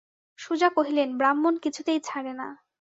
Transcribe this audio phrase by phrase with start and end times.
[0.39, 2.47] সুজা কহিলেন, ব্রাহ্মণ কিছুতেই ছাড়ে না।